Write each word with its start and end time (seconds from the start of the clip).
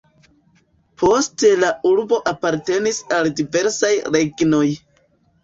Poste 1.01 1.51
la 1.63 1.69
urbo 1.89 2.19
apartenis 2.33 2.99
al 3.19 3.31
diversaj 3.43 3.93
regnoj. 4.19 4.65